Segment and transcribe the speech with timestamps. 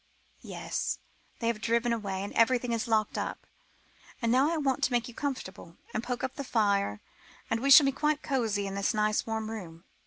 [0.41, 0.97] "Yes;
[1.37, 3.45] they have driven away, and everything is locked up,
[4.19, 7.01] and now I want to make you comfortable, and poke up the fire,
[7.51, 9.83] and we shall be quite cosy in this nice warm room."